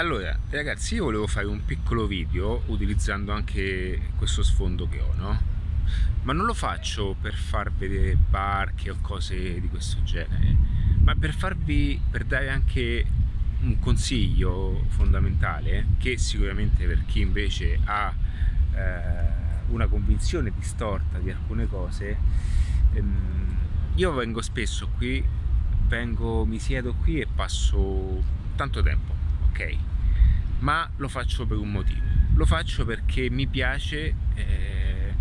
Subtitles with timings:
[0.00, 5.38] Allora, ragazzi, io volevo fare un piccolo video utilizzando anche questo sfondo che ho, no?
[6.22, 10.56] Ma non lo faccio per far vedere barche o cose di questo genere,
[11.02, 13.04] ma per farvi, per dare anche
[13.60, 18.10] un consiglio fondamentale che sicuramente per chi invece ha
[18.74, 19.28] eh,
[19.66, 22.16] una convinzione distorta di alcune cose,
[22.94, 23.56] ehm,
[23.96, 25.22] io vengo spesso qui,
[25.88, 28.22] vengo, mi siedo qui e passo
[28.56, 29.14] tanto tempo,
[29.50, 29.88] ok?
[30.60, 32.00] Ma lo faccio per un motivo.
[32.34, 35.14] Lo faccio perché mi piace eh,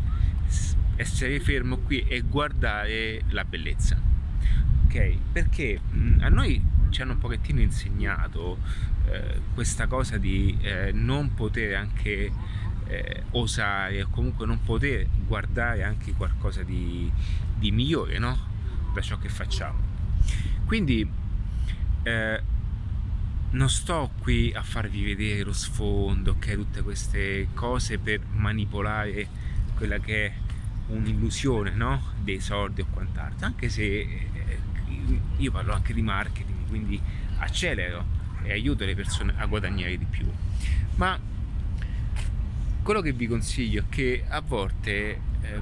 [0.96, 4.00] essere fermo qui e guardare la bellezza.
[4.86, 5.18] Ok?
[5.32, 8.58] Perché mh, a noi ci hanno un pochettino insegnato
[9.06, 12.32] eh, questa cosa di eh, non poter anche
[12.88, 17.10] eh, osare o comunque non poter guardare anche qualcosa di,
[17.58, 18.38] di migliore no?
[18.94, 19.80] da ciò che facciamo.
[20.66, 21.08] Quindi
[22.04, 22.39] eh,
[23.52, 29.28] non sto qui a farvi vedere lo sfondo, ok, tutte queste cose per manipolare
[29.76, 30.34] quella che è
[30.88, 32.14] un'illusione, no?
[32.22, 34.60] Dei soldi o quant'altro, anche se eh,
[35.38, 37.02] io parlo anche di marketing, quindi
[37.38, 40.30] accelero e aiuto le persone a guadagnare di più.
[40.96, 41.18] Ma
[42.84, 45.62] quello che vi consiglio è che a volte eh,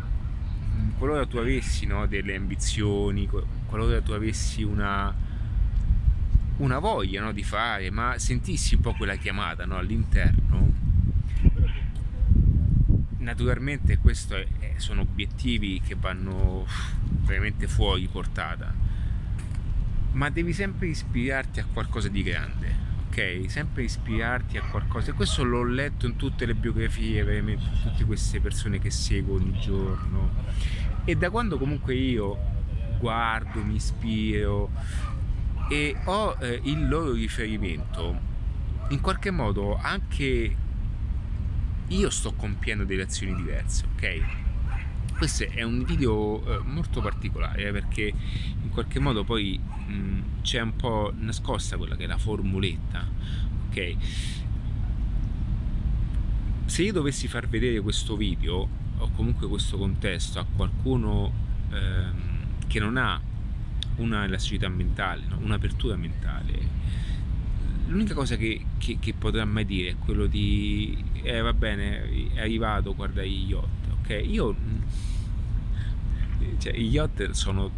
[0.98, 3.30] qualora tu avessi no, delle ambizioni,
[3.66, 5.14] qualora tu avessi una
[6.58, 10.74] una voglia no, di fare, ma sentissi un po' quella chiamata no, all'interno,
[13.18, 14.34] naturalmente questi
[14.78, 16.66] sono obiettivi che vanno
[17.26, 18.74] veramente fuori portata,
[20.14, 22.76] ma devi sempre ispirarti a qualcosa di grande,
[23.10, 23.44] ok?
[23.48, 25.12] Sempre ispirarti a qualcosa.
[25.12, 29.60] E questo l'ho letto in tutte le biografie, veramente, tutte queste persone che seguo ogni
[29.60, 30.32] giorno.
[31.04, 32.38] E da quando comunque io
[32.98, 34.72] guardo, mi ispiro,
[35.70, 38.20] e ho eh, il loro riferimento,
[38.90, 40.56] in qualche modo anche
[41.88, 44.22] io sto compiendo delle azioni diverse, ok?
[45.18, 48.14] Questo è un video eh, molto particolare eh, perché
[48.62, 53.06] in qualche modo poi mh, c'è un po' nascosta quella che è la formuletta,
[53.70, 53.96] ok?
[56.66, 61.32] Se io dovessi far vedere questo video o comunque questo contesto a qualcuno
[61.72, 63.20] ehm, che non ha
[63.98, 65.38] una elasticità mentale, no?
[65.42, 66.76] un'apertura mentale.
[67.88, 72.42] L'unica cosa che, che, che, potrà mai dire è quello di eh, va bene, è
[72.42, 74.22] arrivato, guarda gli yacht, ok?
[74.26, 74.56] Io
[76.58, 77.72] cioè, gli yacht sono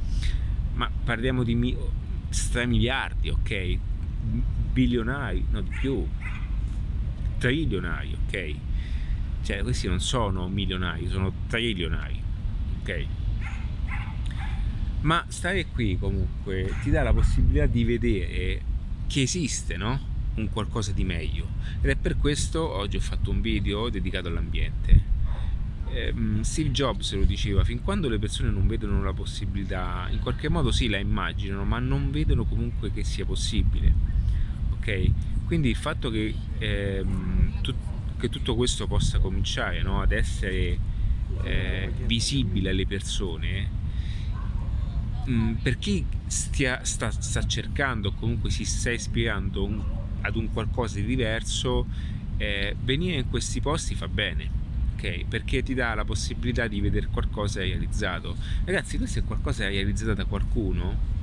[0.74, 1.76] ma parliamo di mi,
[2.28, 3.78] stramiliardi ok
[4.72, 6.04] bilionari no di più
[7.38, 8.54] trilionari, ok?
[9.42, 12.20] Cioè questi non sono milionari, sono trilionari,
[12.80, 13.06] ok?
[15.00, 18.62] Ma stare qui comunque ti dà la possibilità di vedere
[19.06, 20.16] che esiste, no?
[20.34, 21.46] Un qualcosa di meglio.
[21.80, 25.16] Ed è per questo oggi ho fatto un video dedicato all'ambiente.
[25.90, 30.48] Ehm, Steve Jobs lo diceva, fin quando le persone non vedono la possibilità, in qualche
[30.48, 34.17] modo sì la immaginano, ma non vedono comunque che sia possibile.
[34.88, 35.10] Ok?
[35.44, 37.76] Quindi il fatto che, ehm, tut-
[38.18, 40.78] che tutto questo possa cominciare no, ad essere
[41.42, 43.68] eh, visibile alle persone,
[45.26, 49.82] mh, mm, per chi stia, sta, sta, cercando o comunque si sta ispirando un,
[50.22, 51.86] ad un qualcosa di diverso,
[52.38, 54.56] eh, venire in questi posti fa bene.
[54.96, 58.36] Okay, perché ti dà la possibilità di vedere qualcosa realizzato.
[58.64, 61.17] Ragazzi, questo è qualcosa realizzato da qualcuno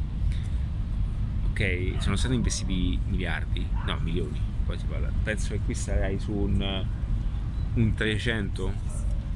[1.56, 6.34] ok, sono stati investiti miliardi, no milioni, poi si parla, penso che qui sarai su
[6.34, 6.86] un,
[7.76, 8.74] un 300,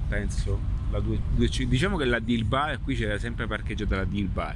[0.10, 0.60] penso,
[1.02, 4.54] due, due, diciamo che la deal bar, qui c'era sempre parcheggiata la deal bar,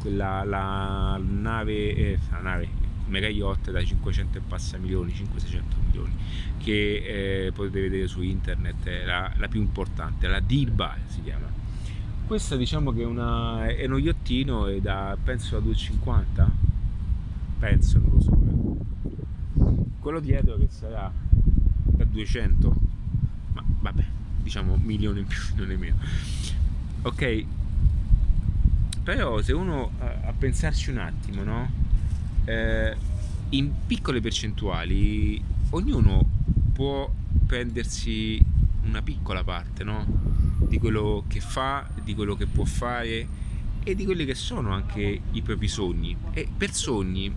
[0.00, 2.68] quella, la nave, eh, la nave,
[3.06, 6.14] mega yacht da 500 e passa milioni, 500-600 milioni,
[6.58, 11.22] che eh, potete vedere su internet, è la, la più importante, la deal bar si
[11.22, 11.46] chiama.
[12.26, 16.72] Questa diciamo che è, una, è uno iottino da penso da 2,50
[17.64, 18.32] penso, non lo so.
[18.32, 19.84] Eh.
[19.98, 21.10] Quello dietro che sarà
[21.86, 22.76] da 200,
[23.54, 24.04] ma vabbè,
[24.42, 25.96] diciamo milione in più, milione in meno.
[27.02, 27.44] Ok,
[29.02, 31.70] però se uno a, a pensarci un attimo, no?
[32.44, 32.96] Eh,
[33.50, 36.22] in piccole percentuali ognuno
[36.72, 37.10] può
[37.46, 38.42] prendersi
[38.82, 40.04] una piccola parte no?
[40.68, 43.26] di quello che fa, di quello che può fare
[43.82, 46.16] e di quelli che sono anche i propri sogni.
[46.32, 47.32] E per sogni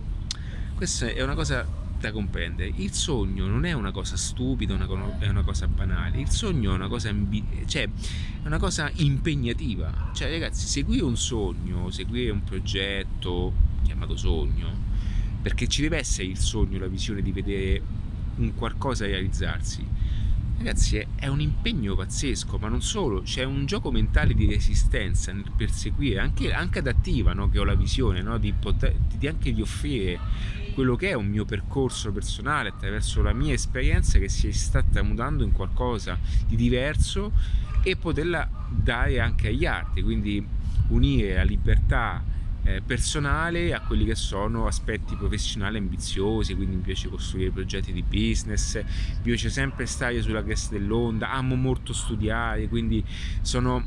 [0.78, 1.66] questa è una cosa
[1.98, 2.72] da comprendere.
[2.76, 6.20] Il sogno non è una cosa stupida, una, è una cosa banale.
[6.20, 7.12] Il sogno è una cosa,
[7.66, 10.12] cioè, è una cosa impegnativa.
[10.14, 13.52] Cioè, ragazzi, seguire un sogno, seguire un progetto
[13.82, 14.70] chiamato sogno,
[15.42, 17.82] perché ci deve essere il sogno, la visione di vedere
[18.36, 19.84] un qualcosa realizzarsi
[20.58, 25.52] Ragazzi, è, un impegno pazzesco, ma non solo, c'è un gioco mentale di resistenza nel
[25.56, 27.48] perseguire, anche, anche adattiva, no?
[27.48, 28.38] che ho la visione no?
[28.38, 30.18] di, poter, di anche di offrire
[30.78, 35.42] quello che è un mio percorso personale attraverso la mia esperienza che si sta tramutando
[35.42, 36.16] in qualcosa
[36.46, 37.32] di diverso
[37.82, 40.46] e poterla dare anche agli altri, quindi
[40.90, 42.22] unire la libertà
[42.62, 48.04] eh, personale a quelli che sono aspetti professionali ambiziosi, quindi mi piace costruire progetti di
[48.04, 53.04] business, mi piace sempre stare sulla cresta dell'onda, amo molto studiare, quindi
[53.40, 53.84] sono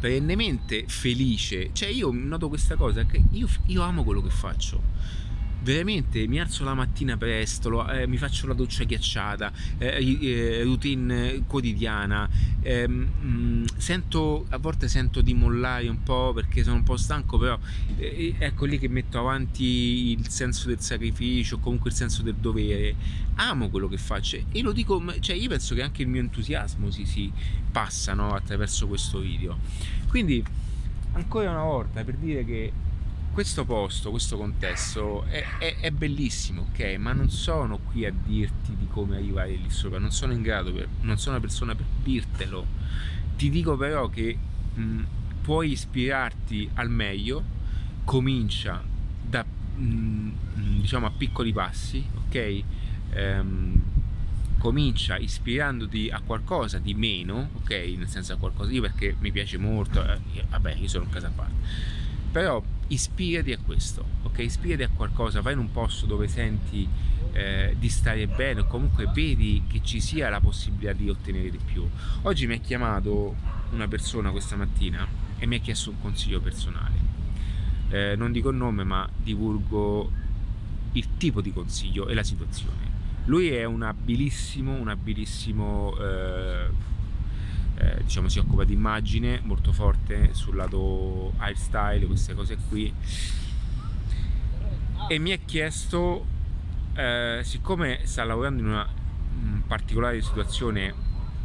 [0.00, 5.22] perennemente felice, cioè io noto questa cosa che io, io amo quello che faccio
[5.62, 10.62] veramente mi alzo la mattina presto, lo, eh, mi faccio la doccia ghiacciata, eh, eh,
[10.64, 12.28] routine quotidiana,
[12.60, 17.38] ehm, mh, sento, a volte sento di mollare un po' perché sono un po' stanco,
[17.38, 17.58] però
[17.96, 22.94] eh, ecco lì che metto avanti il senso del sacrificio, comunque il senso del dovere.
[23.36, 26.90] Amo quello che faccio e lo dico, cioè io penso che anche il mio entusiasmo
[26.90, 27.32] si, si
[27.70, 29.58] passa no, attraverso questo video.
[30.08, 30.44] Quindi
[31.12, 32.72] ancora una volta per dire che
[33.32, 36.96] questo posto, questo contesto è, è, è, bellissimo, ok?
[36.98, 40.72] Ma non sono qui a dirti di come arrivare lì sopra, non sono in grado,
[40.72, 42.66] per, non sono una persona per dirtelo.
[43.36, 44.36] Ti dico però che
[44.74, 45.00] mh,
[45.40, 47.42] puoi ispirarti al meglio,
[48.04, 48.82] comincia
[49.26, 50.30] da mh,
[50.80, 52.62] diciamo a piccoli passi, ok?
[53.14, 53.82] Um,
[54.58, 57.70] comincia ispirandoti a qualcosa di meno, ok?
[57.96, 61.28] Nel senso a qualcosa, io perché mi piace molto, eh, vabbè, io sono un casa
[61.28, 62.00] a parte
[62.32, 62.62] però
[62.92, 64.38] ispirati a questo, ok?
[64.38, 66.86] Ispirati a qualcosa, vai in un posto dove senti
[67.32, 71.58] eh, di stare bene o comunque vedi che ci sia la possibilità di ottenere di
[71.64, 71.88] più.
[72.22, 73.34] Oggi mi ha chiamato
[73.72, 75.06] una persona questa mattina
[75.38, 77.10] e mi ha chiesto un consiglio personale.
[77.88, 80.10] Eh, non dico il nome, ma divulgo
[80.92, 82.90] il tipo di consiglio e la situazione.
[83.26, 86.66] Lui è un abilissimo, un abilissimo eh,
[87.82, 92.94] eh, diciamo si occupa di immagine molto forte sul lato lifestyle, queste cose qui.
[95.08, 96.24] E mi ha chiesto,
[96.94, 98.88] eh, siccome sta lavorando in una
[99.34, 100.94] in particolare situazione,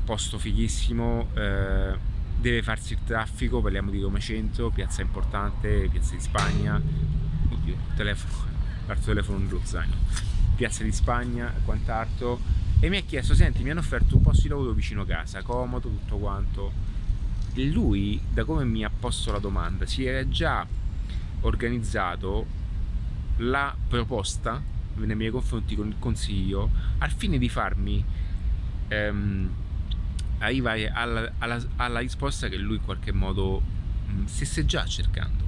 [0.05, 1.97] posto fighissimo, eh,
[2.39, 6.79] deve farsi il traffico, parliamo di Roma Centro, piazza importante, piazza di Spagna,
[7.49, 8.45] oddio, telefono,
[8.85, 9.95] l'altro telefono nello zaino,
[10.55, 12.39] piazza di Spagna, quant'altro
[12.79, 15.89] e mi ha chiesto, senti, mi hanno offerto un posto di lavoro vicino casa, comodo,
[15.89, 16.71] tutto quanto.
[17.53, 20.65] E lui, da come mi ha posto la domanda, si era già
[21.41, 22.45] organizzato
[23.37, 24.61] la proposta
[24.95, 26.69] nei miei confronti con il consiglio
[26.99, 28.03] al fine di farmi
[28.87, 29.49] ehm,
[30.39, 33.61] arrivare alla, alla, alla, risposta che lui in qualche modo
[34.07, 35.45] mh, stesse già cercando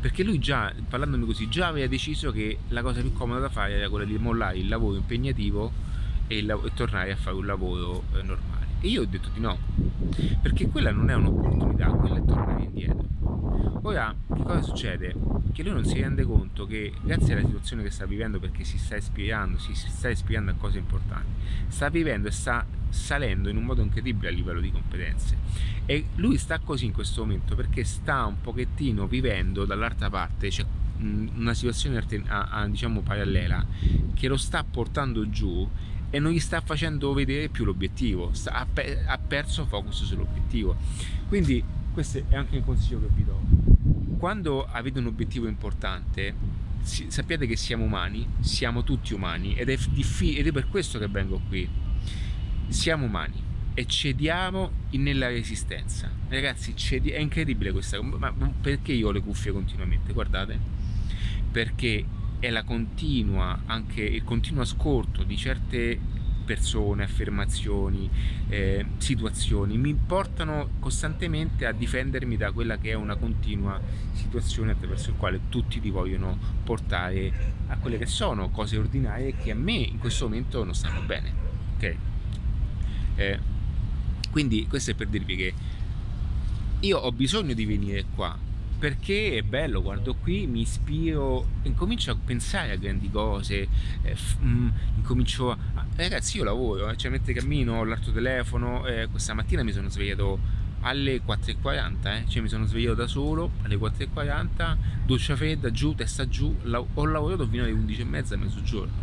[0.00, 3.74] perché lui già parlandomi così già aveva deciso che la cosa più comoda da fare
[3.74, 5.72] era quella di mollare il lavoro impegnativo
[6.28, 8.66] e, la- e tornare a fare un lavoro eh, normale.
[8.80, 9.58] E io ho detto di no,
[10.40, 13.06] perché quella non è un'opportunità, quella è tornare indietro.
[13.82, 15.16] Ora, che cosa succede?
[15.52, 18.78] Che lui non si rende conto che grazie alla situazione che sta vivendo, perché si
[18.78, 21.26] sta ispirando, si sta ispirando a cose importanti,
[21.68, 25.36] sta vivendo e sta salendo in un modo incredibile a livello di competenze.
[25.86, 30.66] E lui sta così in questo momento perché sta un pochettino vivendo dall'altra parte, cioè
[31.00, 32.04] una situazione
[32.68, 33.64] diciamo parallela
[34.14, 35.68] che lo sta portando giù
[36.10, 40.76] e non gli sta facendo vedere più l'obiettivo, sta, ha, pe- ha, perso focus sull'obiettivo.
[41.28, 41.62] Quindi
[41.92, 43.40] questo è anche il consiglio che vi do.
[44.18, 46.34] Quando avete un obiettivo importante,
[46.80, 51.08] sappiate che siamo umani, siamo tutti umani ed è, diffi- ed è per questo che
[51.08, 51.68] vengo qui.
[52.68, 53.42] Siamo umani
[53.74, 56.10] e cediamo nella resistenza.
[56.28, 60.12] Ragazzi, cedi- è incredibile questa cosa, ma perché io ho le cuffie continuamente?
[60.12, 60.58] Guardate,
[61.50, 62.04] perché
[62.40, 65.98] è continua, anche il continuo ascolto di certe
[66.48, 68.08] persone, affermazioni,
[68.48, 73.78] eh, situazioni mi portano costantemente a difendermi da quella che è una continua
[74.12, 77.30] situazione attraverso la quale tutti ti vogliono portare
[77.66, 81.32] a quelle che sono cose ordinarie che a me in questo momento non stanno bene.
[81.76, 81.96] Ok?
[83.16, 83.38] Eh,
[84.30, 85.54] quindi questo è per dirvi che
[86.80, 88.46] io ho bisogno di venire qua
[88.78, 93.68] perché è bello, guardo qui, mi ispiro, incomincio a pensare a grandi cose,
[94.02, 95.58] eh, f- mh, mm, incomincio a...
[95.96, 99.88] Ragazzi io lavoro, eh, cioè mentre cammino ho l'altro telefono, eh, questa mattina mi sono
[99.88, 100.38] svegliato
[100.80, 106.28] alle 4.40, eh, cioè mi sono svegliato da solo alle 4.40, doccia fredda, giù, testa
[106.28, 109.02] giù, la- ho lavorato fino alle 11.30 a mezzogiorno,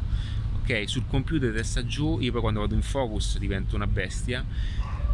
[0.62, 0.84] ok?
[0.88, 4.44] Sul computer testa giù, io poi quando vado in focus divento una bestia.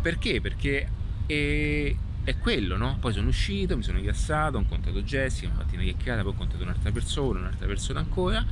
[0.01, 0.39] Perché?
[0.39, 0.87] Perché
[1.25, 2.97] è, è quello, no?
[2.99, 6.33] Poi sono uscito, mi sono rilassato, ho incontrato Jessica, ho fatto una chiacchierata, poi ho
[6.33, 8.45] incontrato un'altra persona, un'altra persona ancora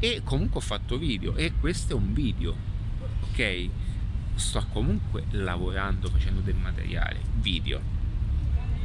[0.00, 2.56] e comunque ho fatto video e questo è un video,
[3.30, 3.68] ok?
[4.34, 7.80] Sto comunque lavorando, facendo del materiale, video,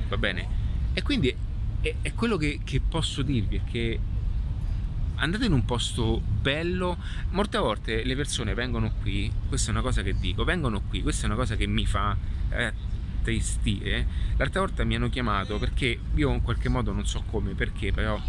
[0.07, 0.47] va bene?
[0.93, 1.35] E quindi
[1.81, 3.99] è, è quello che, che posso dirvi, è che
[5.15, 6.97] andate in un posto bello.
[7.31, 11.23] Molte volte le persone vengono qui, questa è una cosa che dico, vengono qui, questa
[11.23, 12.15] è una cosa che mi fa
[12.51, 12.73] eh,
[13.29, 14.07] tristire.
[14.37, 18.19] L'altra volta mi hanno chiamato perché io in qualche modo non so come, perché però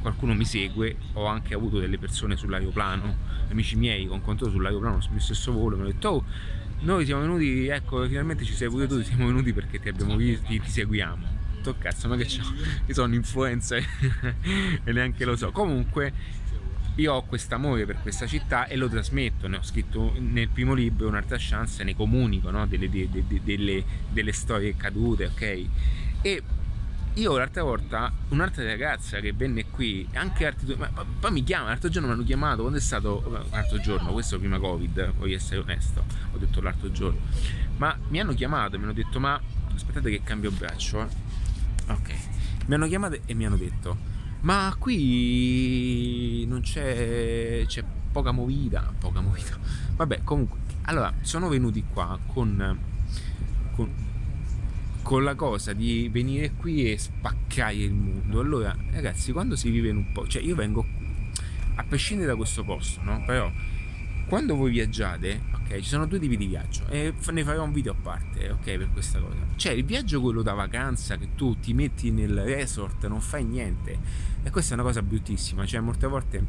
[0.00, 3.16] qualcuno mi segue, ho anche avuto delle persone sull'aeroplano,
[3.50, 6.24] amici miei, ho incontrato sull'aeroplano sul mio stesso volo, mi hanno detto oh,
[6.80, 10.46] noi siamo venuti, ecco, finalmente ci sei pure tu, siamo venuti perché ti abbiamo visto,
[10.46, 12.42] ti, ti seguiamo detto cazzo ma che c'ho
[12.86, 13.82] io sono un influencer
[14.84, 16.12] e neanche lo so comunque
[16.96, 20.74] io ho questo amore per questa città e lo trasmetto ne ho scritto nel primo
[20.74, 22.66] libro un'altra chance ne comunico no?
[22.66, 25.66] delle, delle, delle, delle storie cadute ok
[26.22, 26.42] e
[27.14, 31.68] io l'altra volta un'altra ragazza che venne qui anche altri due ma, poi mi chiama
[31.68, 35.60] l'altro giorno mi hanno chiamato quando è stato l'altro giorno questo prima covid voglio essere
[35.60, 37.20] onesto ho detto l'altro giorno
[37.76, 39.40] ma mi hanno chiamato e mi hanno detto ma
[39.74, 41.24] aspettate che cambio braccio eh
[41.88, 42.14] Ok.
[42.66, 43.96] Mi hanno chiamato e mi hanno detto:
[44.44, 47.64] Ma qui non c'è.
[47.66, 47.82] c'è
[48.12, 48.92] poca movida.
[48.98, 49.58] Poca movida.
[49.96, 50.58] Vabbè, comunque.
[50.82, 52.78] Allora, sono venuti qua con.
[53.74, 53.90] con,
[55.00, 58.40] con la cosa di venire qui e spaccare il mondo.
[58.40, 60.26] Allora, ragazzi, quando si vive in un po'.
[60.26, 60.84] Cioè, io vengo
[61.76, 63.22] a prescindere da questo posto, no?
[63.24, 63.50] Però
[64.26, 67.92] quando voi viaggiate, ok, ci sono due tipi di viaggio e ne farò un video
[67.92, 69.36] a parte, ok, per questa cosa.
[69.56, 73.98] C'è il viaggio quello da vacanza che tu ti metti nel resort, non fai niente.
[74.42, 76.44] E questa è una cosa bruttissima, cioè molte volte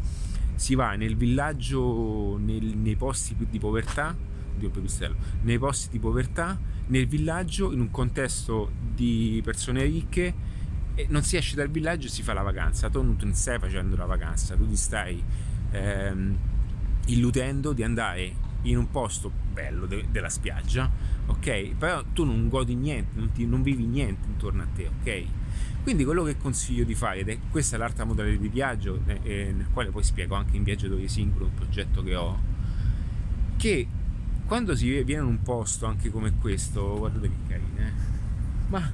[0.55, 4.15] si va nel villaggio, nel, nei posti di povertà,
[4.57, 10.53] Dio pipistrello, nei posti di povertà, nel villaggio, in un contesto di persone ricche,
[10.95, 12.89] e non si esce dal villaggio e si fa la vacanza.
[12.89, 15.23] Tu non stai facendo la vacanza, tu ti stai...
[15.71, 16.37] Ehm,
[17.07, 18.33] illudendo di andare
[18.65, 20.89] in un posto bello de- della spiaggia,
[21.25, 21.75] ok?
[21.77, 25.25] Però tu non godi niente, non, ti, non, vivi niente intorno a te, ok?
[25.83, 29.53] Quindi quello che consiglio di fare, ed è questa l'altra modalità di viaggio, eh, eh,
[29.55, 32.39] nel quale poi spiego anche in viaggiatori singolo, un progetto che ho,
[33.57, 33.87] che
[34.45, 37.91] quando si viene in un posto anche come questo, guardate che carine, eh?
[38.69, 38.91] ma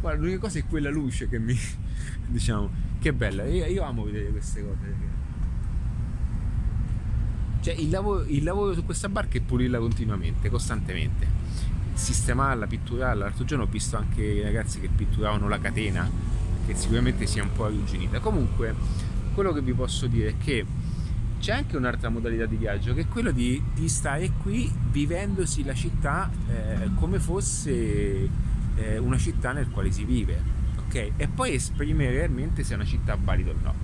[0.00, 1.56] guarda, l'unica cosa è quella luce che mi,
[2.26, 5.18] diciamo, che bella, io, io amo vedere queste cose.
[7.60, 11.26] Cioè il lavoro, il lavoro su questa barca è pulirla continuamente, costantemente.
[11.92, 13.24] Sistemarla, pitturarla.
[13.24, 16.10] L'altro giorno ho visto anche i ragazzi che pitturavano la catena,
[16.66, 18.20] che sicuramente si è un po' arrugginita.
[18.20, 18.74] Comunque,
[19.34, 20.64] quello che vi posso dire è che
[21.38, 25.72] c'è anche un'altra modalità di viaggio che è quello di, di stare qui vivendosi la
[25.72, 28.28] città eh, come fosse
[28.74, 30.38] eh, una città nel quale si vive,
[30.86, 31.12] ok?
[31.16, 33.74] E poi esprimere realmente se è una città valida o no.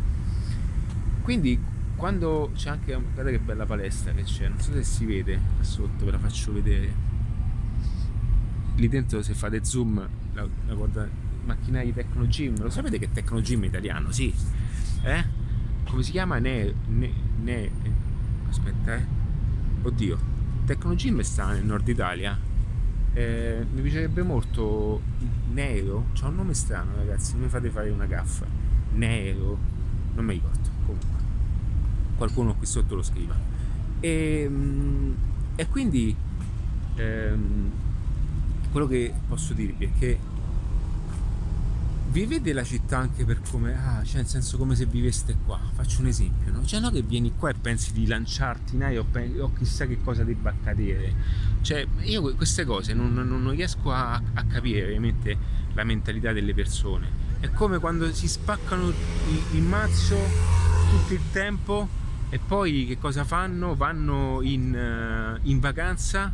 [1.23, 1.59] Quindi
[1.97, 6.05] quando c'è anche guardate che bella palestra che c'è non so se si vede sotto
[6.05, 7.05] ve la faccio vedere.
[8.77, 11.09] Lì dentro se fate zoom la, la guarda
[11.45, 14.13] macchinari Tecno Gym lo sapete che Tecno Gym è italiano?
[14.13, 14.33] Sì.
[15.03, 15.25] Eh?
[15.89, 16.39] Come si chiama?
[16.39, 17.13] Ne, ne,
[17.43, 17.71] ne
[18.49, 19.05] aspetta eh.
[19.83, 20.19] Oddio
[20.67, 22.39] Tecno Gym sta nel nord Italia.
[23.15, 25.01] Eh, mi piacerebbe molto
[25.53, 28.45] Nero c'ha un nome strano ragazzi non mi fate fare una gaffa.
[28.93, 29.59] Nero
[30.15, 30.76] non mi ricordo
[32.17, 33.35] qualcuno qui sotto lo scriva.
[34.01, 35.17] E, ehm,
[35.55, 36.15] e quindi
[36.97, 37.71] ehm,
[38.71, 40.19] quello che posso dirvi è che
[42.17, 45.61] vivete la città anche per come, ah, cioè nel senso come se viveste qua.
[45.75, 46.65] Faccio un esempio, no?
[46.65, 49.07] Cioè no che vieni qua e pensi di lanciarti in aria o,
[49.43, 51.15] o chissà che cosa debba accadere.
[51.61, 55.37] Cioè io queste cose non, non, non riesco a, a, capire veramente
[55.75, 57.25] la mentalità delle persone.
[57.41, 58.95] È come quando si spaccano il,
[59.53, 60.17] il mazzo
[60.91, 63.77] tutto il tempo e poi che cosa fanno?
[63.77, 66.33] Vanno in, uh, in, vacanza,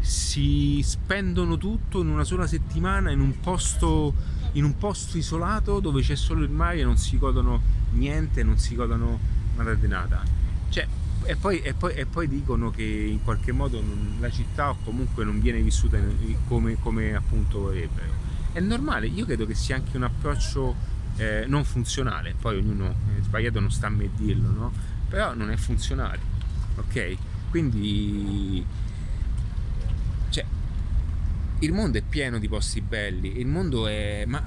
[0.00, 4.14] si spendono tutto in una sola settimana in un, posto,
[4.52, 7.60] in un posto isolato dove c'è solo il mare e non si godono
[7.92, 9.18] niente, non si godono
[9.56, 10.22] una nada.
[10.70, 10.86] Cioè,
[11.24, 13.82] e, poi, e, poi, e poi, dicono che in qualche modo
[14.18, 15.98] la città comunque non viene vissuta
[16.48, 18.28] come, come appunto vorrebbero.
[18.52, 20.74] È normale, io credo che sia anche un approccio
[21.16, 24.72] eh, non funzionale, poi ognuno è sbagliato non sta a me dirlo, no?
[25.10, 26.18] Però non è funzionale
[26.76, 27.16] ok?
[27.50, 28.64] Quindi
[30.30, 30.44] cioè
[31.58, 34.42] il mondo è pieno di posti belli il mondo è ma,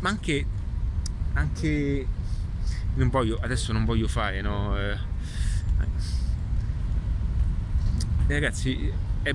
[0.00, 0.46] ma anche
[1.34, 2.06] anche
[2.94, 4.96] non voglio adesso non voglio fare no eh,
[8.32, 8.90] ragazzi,
[9.22, 9.34] è,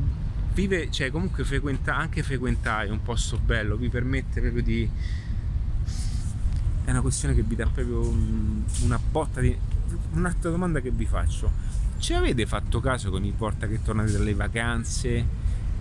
[0.53, 4.89] vive, cioè comunque frequenta, anche frequentare un posto bello vi permette proprio di...
[6.83, 8.09] È una questione che vi dà proprio
[8.83, 9.57] una botta di...
[10.13, 11.51] Un'altra domanda che vi faccio.
[11.97, 15.25] Ci avete fatto caso con ogni volta che tornate dalle vacanze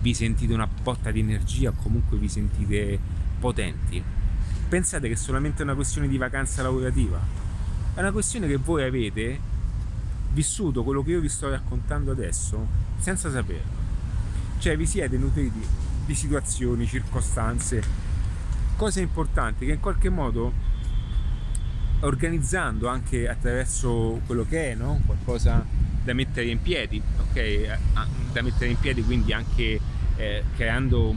[0.01, 2.99] vi sentite una botta di energia o comunque vi sentite
[3.39, 4.01] potenti?
[4.69, 7.19] Pensate che è solamente una questione di vacanza lavorativa?
[7.93, 9.39] È una questione che voi avete
[10.33, 12.67] vissuto quello che io vi sto raccontando adesso
[12.99, 13.85] senza saperlo.
[14.59, 15.65] Cioè vi siete nutriti
[16.05, 17.83] di situazioni, circostanze,
[18.75, 20.53] cose importanti che in qualche modo
[22.01, 25.01] organizzando anche attraverso quello che è, no?
[25.05, 25.65] qualcosa
[26.03, 27.77] da mettere in piedi, ok?
[28.31, 29.79] Da mettere in piedi quindi anche
[30.15, 31.09] eh, creando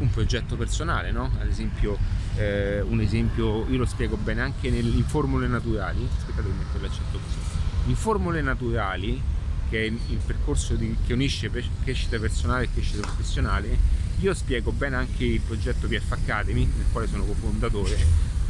[0.00, 1.30] un progetto personale, no?
[1.40, 1.96] Ad esempio,
[2.36, 6.80] eh, un esempio, io lo spiego bene anche nel, in formule naturali, aspettate che metto
[6.80, 7.38] l'accento così,
[7.86, 9.20] in formule naturali,
[9.68, 11.50] che è il percorso di, che unisce
[11.84, 17.06] crescita personale e crescita professionale, io spiego bene anche il progetto PF Academy, nel quale
[17.06, 17.96] sono cofondatore,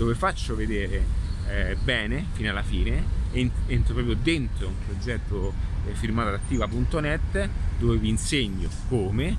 [0.00, 1.04] dove faccio vedere
[1.47, 5.52] eh, bene, fino alla fine, entro proprio dentro un progetto
[5.87, 9.37] eh, firmato attiva.net dove vi insegno come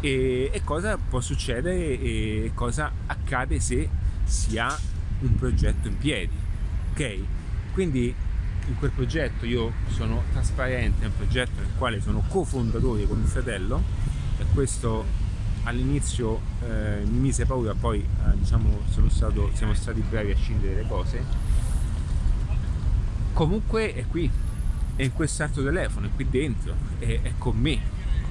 [0.00, 3.90] e, e cosa può succedere e cosa accade se
[4.24, 4.74] si ha
[5.20, 6.36] un progetto in piedi.
[6.92, 7.18] Ok?
[7.74, 8.14] Quindi
[8.68, 13.26] in quel progetto io sono trasparente, è un progetto nel quale sono cofondatore con il
[13.26, 13.82] fratello
[14.38, 15.04] e questo
[15.64, 20.86] all'inizio eh, mi mise paura, poi eh, diciamo stato, siamo stati bravi a scindere le
[20.86, 21.24] cose.
[23.32, 24.30] Comunque è qui,
[24.96, 27.78] è in quest'altro telefono, è qui dentro, è, è con me,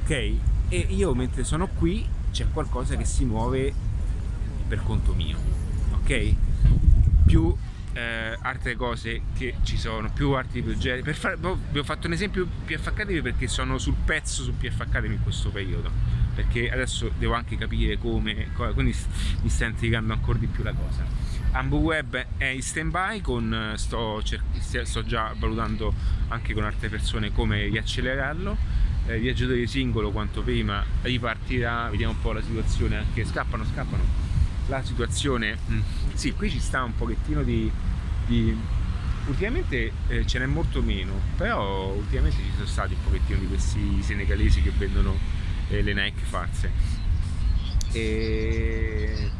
[0.03, 0.33] ok?
[0.69, 3.74] e io mentre sono qui c'è qualcosa che si muove
[4.67, 5.36] per conto mio,
[5.95, 6.36] ok?
[7.25, 7.55] Più
[7.93, 11.01] eh, altre cose che ci sono, più altri progetti.
[11.01, 14.55] Per fare, boh, vi ho fatto un esempio PF Academy perché sono sul pezzo su
[14.55, 15.89] PF Academy in questo periodo,
[16.41, 18.96] perché adesso devo anche capire come, quindi
[19.41, 21.05] mi sta intrigando ancora di più la cosa.
[21.51, 25.94] Ambu Web è in stand by, con, sto, sto già valutando
[26.29, 32.31] anche con altre persone come riaccelerarlo eh, viaggiatore singolo quanto prima ripartirà, vediamo un po'
[32.31, 34.03] la situazione, anche scappano, scappano,
[34.68, 35.79] la situazione, mh, mm,
[36.14, 37.70] sì, qui ci sta un pochettino di,
[38.27, 38.55] di
[39.25, 44.01] ultimamente eh, ce n'è molto meno, però ultimamente ci sono stati un pochettino di questi
[44.01, 45.18] senegalesi che vendono
[45.70, 46.72] eh, le Nike false
[47.92, 49.32] e,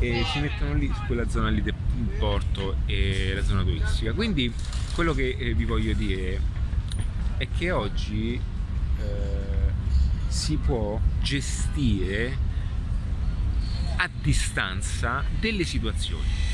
[0.00, 1.74] e si mettono lì quella zona lì del
[2.18, 4.12] porto e la zona turistica.
[4.12, 4.52] Quindi
[4.94, 6.40] quello che eh, vi voglio dire
[7.36, 9.72] è che oggi eh,
[10.28, 12.50] si può gestire
[13.96, 16.52] a distanza delle situazioni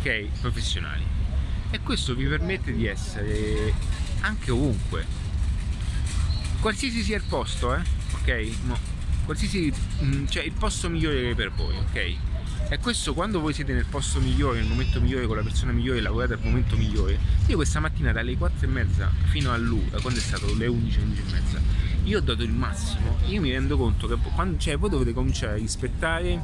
[0.00, 0.40] ok?
[0.40, 1.04] Professionali.
[1.70, 3.72] E questo vi permette di essere
[4.20, 5.06] anche ovunque
[6.60, 7.82] qualsiasi sia il posto eh
[8.14, 8.78] ok no,
[9.24, 12.16] qualsiasi mm, cioè il posto migliore per voi ok
[12.72, 16.00] e questo quando voi siete nel posto migliore, nel momento migliore, con la persona migliore,
[16.00, 17.18] lavorate al momento migliore.
[17.46, 21.20] Io questa mattina dalle 4 e mezza fino all'una, quando è stato le 11, 11
[21.20, 21.60] e mezza,
[22.04, 23.18] io ho dato il massimo.
[23.26, 26.42] Io mi rendo conto che quando, cioè, voi dovete cominciare a rispettare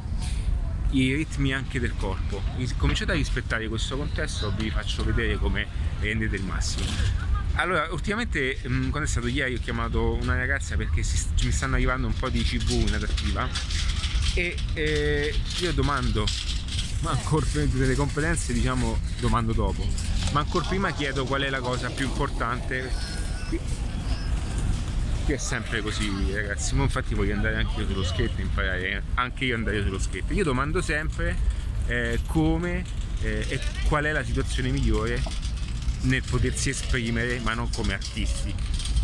[0.89, 2.41] i ritmi anche del corpo.
[2.75, 5.65] Cominciate a rispettare questo contesto, vi faccio vedere come
[6.01, 7.26] rendete il massimo.
[7.57, 12.05] Allora, ultimamente, quando è stato ieri, ho chiamato una ragazza perché si, mi stanno arrivando
[12.05, 13.49] un po' di CV inadattiva
[14.35, 16.23] e eh, io domando
[17.01, 19.85] ma ancora delle competenze diciamo domando dopo
[20.31, 22.91] ma ancora prima chiedo qual è la cosa più importante.
[23.47, 23.59] Qui,
[25.25, 29.45] qui è sempre così ragazzi ma infatti voglio andare anche io sullo skate imparare anche
[29.45, 30.31] io andare sullo skate.
[30.33, 31.35] Io domando sempre
[31.87, 32.83] eh, come
[33.21, 35.46] eh, e qual è la situazione migliore
[36.01, 38.53] nel potersi esprimere ma non come artisti.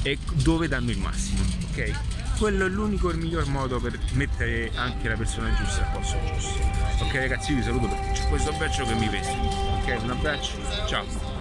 [0.03, 2.37] E dove danno il massimo ok?
[2.37, 6.17] Quello è l'unico e il miglior modo per mettere anche la persona giusta al posto
[6.25, 7.03] giusto.
[7.03, 10.03] Ok ragazzi vi saluto perché c'è questo abbraccio che mi veste ok?
[10.03, 11.32] Un abbraccio ciao